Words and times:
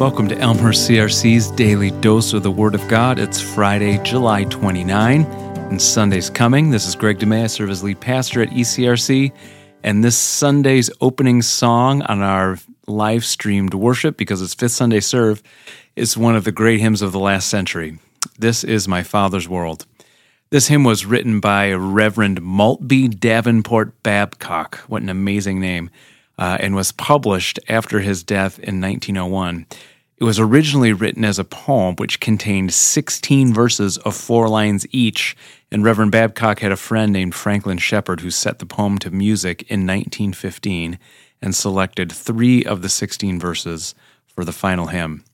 Welcome 0.00 0.28
to 0.28 0.38
Elmhurst 0.38 0.88
CRC's 0.88 1.50
daily 1.50 1.90
dose 1.90 2.32
of 2.32 2.42
the 2.42 2.50
Word 2.50 2.74
of 2.74 2.88
God. 2.88 3.18
It's 3.18 3.38
Friday, 3.38 4.02
July 4.02 4.44
29, 4.44 5.26
and 5.26 5.80
Sunday's 5.80 6.30
coming. 6.30 6.70
This 6.70 6.88
is 6.88 6.94
Greg 6.94 7.18
DeMay. 7.18 7.44
I 7.44 7.46
serve 7.48 7.68
as 7.68 7.82
lead 7.82 8.00
pastor 8.00 8.40
at 8.40 8.48
ECRC, 8.48 9.30
and 9.84 10.02
this 10.02 10.16
Sunday's 10.16 10.88
opening 11.02 11.42
song 11.42 12.00
on 12.00 12.22
our 12.22 12.58
live 12.86 13.26
streamed 13.26 13.74
worship, 13.74 14.16
because 14.16 14.40
it's 14.40 14.54
Fifth 14.54 14.72
Sunday 14.72 15.00
Serve, 15.00 15.42
is 15.96 16.16
one 16.16 16.34
of 16.34 16.44
the 16.44 16.52
great 16.52 16.80
hymns 16.80 17.02
of 17.02 17.12
the 17.12 17.20
last 17.20 17.48
century. 17.48 17.98
This 18.38 18.64
is 18.64 18.88
My 18.88 19.02
Father's 19.02 19.50
World. 19.50 19.84
This 20.48 20.68
hymn 20.68 20.82
was 20.82 21.04
written 21.04 21.40
by 21.40 21.74
Reverend 21.74 22.40
Maltby 22.40 23.08
Davenport 23.08 24.02
Babcock. 24.02 24.78
What 24.88 25.02
an 25.02 25.10
amazing 25.10 25.60
name 25.60 25.90
uh, 26.40 26.56
and 26.58 26.74
was 26.74 26.90
published 26.90 27.60
after 27.68 28.00
his 28.00 28.24
death 28.24 28.58
in 28.58 28.80
1901. 28.80 29.66
It 30.16 30.24
was 30.24 30.40
originally 30.40 30.92
written 30.92 31.24
as 31.24 31.38
a 31.38 31.44
poem 31.44 31.96
which 31.96 32.18
contained 32.18 32.72
16 32.72 33.54
verses 33.54 33.98
of 33.98 34.16
four 34.16 34.48
lines 34.48 34.86
each, 34.90 35.36
and 35.70 35.84
Reverend 35.84 36.12
Babcock 36.12 36.60
had 36.60 36.72
a 36.72 36.76
friend 36.76 37.12
named 37.12 37.34
Franklin 37.34 37.78
Sheppard 37.78 38.20
who 38.20 38.30
set 38.30 38.58
the 38.58 38.66
poem 38.66 38.98
to 38.98 39.10
music 39.10 39.62
in 39.62 39.86
1915 39.86 40.98
and 41.42 41.54
selected 41.54 42.10
three 42.10 42.64
of 42.64 42.82
the 42.82 42.88
16 42.88 43.38
verses 43.38 43.94
for 44.26 44.44
the 44.44 44.52
final 44.52 44.88
hymn. 44.88 45.24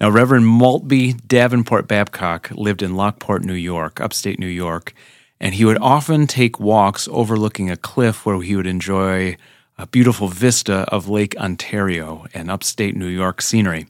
Now, 0.00 0.10
Reverend 0.10 0.46
Maltby 0.46 1.14
Davenport 1.14 1.86
Babcock 1.86 2.50
lived 2.52 2.82
in 2.82 2.96
Lockport, 2.96 3.44
New 3.44 3.54
York, 3.54 4.00
upstate 4.00 4.38
New 4.38 4.46
York, 4.46 4.94
and 5.40 5.54
he 5.54 5.64
would 5.64 5.78
often 5.78 6.26
take 6.26 6.60
walks 6.60 7.08
overlooking 7.10 7.70
a 7.70 7.76
cliff 7.76 8.26
where 8.26 8.40
he 8.40 8.56
would 8.56 8.66
enjoy 8.66 9.36
a 9.76 9.86
beautiful 9.86 10.28
vista 10.28 10.80
of 10.92 11.08
Lake 11.08 11.36
Ontario 11.36 12.26
and 12.32 12.50
upstate 12.50 12.94
New 12.94 13.08
York 13.08 13.42
scenery. 13.42 13.86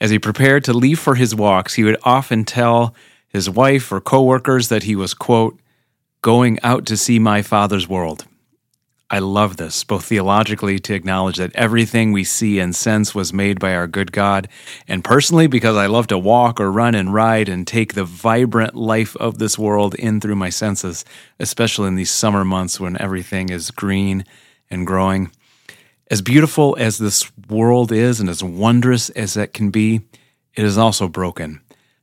As 0.00 0.10
he 0.10 0.18
prepared 0.18 0.64
to 0.64 0.72
leave 0.72 0.98
for 0.98 1.14
his 1.14 1.34
walks, 1.34 1.74
he 1.74 1.84
would 1.84 1.98
often 2.04 2.44
tell 2.44 2.94
his 3.28 3.50
wife 3.50 3.92
or 3.92 4.00
coworkers 4.00 4.68
that 4.68 4.84
he 4.84 4.96
was, 4.96 5.12
quote, 5.12 5.58
going 6.22 6.58
out 6.62 6.86
to 6.86 6.96
see 6.96 7.18
my 7.18 7.42
father's 7.42 7.88
world. 7.88 8.24
I 9.10 9.18
love 9.18 9.58
this, 9.58 9.84
both 9.84 10.06
theologically 10.06 10.78
to 10.80 10.94
acknowledge 10.94 11.36
that 11.36 11.54
everything 11.54 12.12
we 12.12 12.24
see 12.24 12.58
and 12.58 12.74
sense 12.74 13.14
was 13.14 13.32
made 13.32 13.60
by 13.60 13.74
our 13.74 13.86
good 13.86 14.10
God, 14.10 14.48
and 14.88 15.04
personally 15.04 15.46
because 15.46 15.76
I 15.76 15.86
love 15.86 16.06
to 16.08 16.18
walk 16.18 16.58
or 16.58 16.72
run 16.72 16.94
and 16.94 17.12
ride 17.12 17.48
and 17.50 17.66
take 17.66 17.92
the 17.92 18.04
vibrant 18.04 18.74
life 18.74 19.14
of 19.16 19.38
this 19.38 19.58
world 19.58 19.94
in 19.96 20.20
through 20.20 20.36
my 20.36 20.48
senses, 20.48 21.04
especially 21.38 21.88
in 21.88 21.96
these 21.96 22.10
summer 22.10 22.44
months 22.44 22.80
when 22.80 23.00
everything 23.00 23.50
is 23.50 23.70
green 23.70 24.24
and 24.70 24.86
growing. 24.86 25.30
As 26.10 26.22
beautiful 26.22 26.76
as 26.78 26.98
this 26.98 27.30
world 27.48 27.90
is 27.90 28.20
and 28.20 28.28
as 28.28 28.42
wondrous 28.42 29.10
as 29.10 29.36
it 29.36 29.54
can 29.54 29.70
be, 29.70 30.02
it 30.54 30.64
is 30.64 30.78
also 30.78 31.08
broken. 31.08 31.60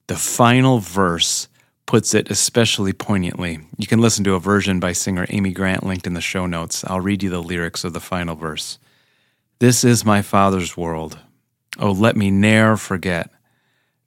The 0.07 0.15
final 0.15 0.79
verse 0.79 1.47
puts 1.85 2.13
it 2.13 2.31
especially 2.31 2.93
poignantly. 2.93 3.59
You 3.77 3.87
can 3.87 3.99
listen 3.99 4.23
to 4.23 4.35
a 4.35 4.39
version 4.39 4.79
by 4.79 4.93
singer 4.93 5.25
Amy 5.29 5.51
Grant 5.51 5.85
linked 5.85 6.07
in 6.07 6.13
the 6.13 6.21
show 6.21 6.45
notes. 6.45 6.83
I'll 6.85 7.01
read 7.01 7.23
you 7.23 7.29
the 7.29 7.43
lyrics 7.43 7.83
of 7.83 7.93
the 7.93 7.99
final 7.99 8.35
verse. 8.35 8.79
This 9.59 9.83
is 9.83 10.05
my 10.05 10.21
Father's 10.21 10.75
world. 10.75 11.19
Oh, 11.77 11.91
let 11.91 12.15
me 12.15 12.31
ne'er 12.31 12.77
forget 12.77 13.29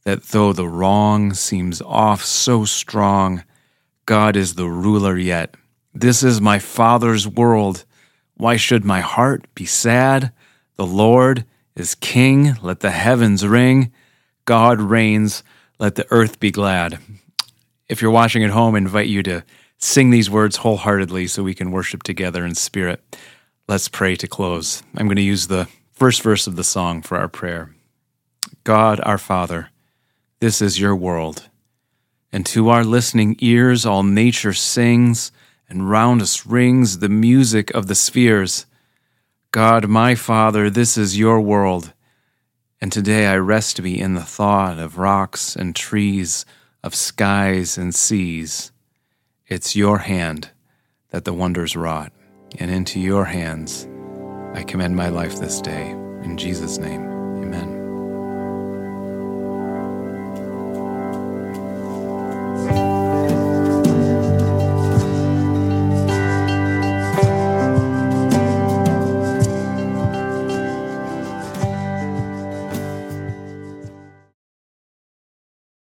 that 0.05 0.25
though 0.25 0.53
the 0.53 0.69
wrong 0.69 1.33
seems 1.33 1.81
off 1.83 2.23
so 2.23 2.65
strong, 2.65 3.45
God 4.07 4.37
is 4.37 4.55
the 4.55 4.69
ruler 4.69 5.17
yet. 5.17 5.55
This 5.95 6.23
is 6.23 6.41
my 6.41 6.59
Father's 6.59 7.27
world. 7.27 7.85
Why 8.37 8.57
should 8.57 8.85
my 8.85 9.01
heart 9.01 9.47
be 9.55 9.67
sad? 9.67 10.33
The 10.77 10.87
Lord 10.87 11.45
is 11.77 11.95
King. 11.95 12.57
Let 12.63 12.81
the 12.81 12.91
heavens 12.91 13.47
ring. 13.47 13.93
God 14.45 14.81
reigns. 14.81 15.43
Let 15.79 15.95
the 15.95 16.07
earth 16.11 16.41
be 16.41 16.51
glad. 16.51 16.99
If 17.89 18.03
you're 18.03 18.11
watching 18.11 18.43
at 18.45 18.51
home, 18.51 18.75
I 18.75 18.79
invite 18.79 19.09
you 19.09 19.23
to 19.25 19.45
sing 19.79 20.11
these 20.11 20.31
words 20.31 20.57
wholeheartedly 20.57 21.27
so 21.29 21.43
we 21.43 21.55
can 21.55 21.71
worship 21.71 22.03
together 22.03 22.45
in 22.45 22.55
spirit. 22.55 23.17
Let's 23.69 23.89
pray 23.89 24.17
to 24.17 24.27
close. 24.27 24.83
I'm 24.97 25.07
going 25.07 25.17
to 25.17 25.23
use 25.23 25.47
the 25.47 25.69
first 25.93 26.23
verse 26.23 26.47
of 26.47 26.57
the 26.57 26.65
song 26.65 27.03
for 27.03 27.17
our 27.17 27.29
prayer. 27.29 27.75
God, 28.65 29.01
our 29.05 29.19
Father, 29.19 29.71
this 30.41 30.61
is 30.61 30.81
your 30.81 30.97
world. 30.97 31.49
And 32.33 32.45
to 32.47 32.69
our 32.69 32.85
listening 32.85 33.37
ears, 33.39 33.87
all 33.87 34.03
nature 34.03 34.53
sings 34.53 35.31
and 35.75 35.91
round 35.91 36.23
us 36.23 36.47
rings 36.47 37.01
the 37.01 37.09
music 37.09 37.71
of 37.73 37.89
the 37.89 37.95
spheres. 37.95 38.65
God, 39.51 39.89
my 39.89 40.15
Father, 40.15 40.71
this 40.71 40.97
is 40.97 41.19
your 41.19 41.41
world, 41.41 41.93
and 42.81 42.93
today 42.93 43.27
I 43.27 43.37
rest 43.37 43.83
me 43.83 44.01
in 44.01 44.15
the 44.15 44.23
thought 44.23 44.79
of 44.79 44.99
rocks 44.99 45.57
and 45.57 45.75
trees, 45.75 46.47
of 46.83 46.95
skies 46.95 47.77
and 47.77 47.95
seas. 47.95 48.73
It's 49.49 49.77
your 49.77 49.99
hand 49.99 50.51
that 51.11 51.25
the 51.25 51.33
wonders 51.33 51.77
wrought, 51.77 52.13
and 52.59 52.71
into 52.71 53.01
your 53.01 53.27
hands 53.27 53.89
I 54.55 54.63
commend 54.63 54.97
my 54.97 55.09
life 55.09 55.39
this 55.39 55.61
day. 55.61 55.91
In 56.23 56.37
Jesus' 56.39 56.79
name. 56.79 57.14